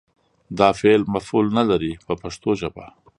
دا 0.57 0.69
فعل 0.79 1.01
مفعول 1.15 1.47
نه 1.57 1.63
لري 1.69 1.91
په 2.05 2.13
پښتو 2.21 2.49
ژبه. 2.59 2.85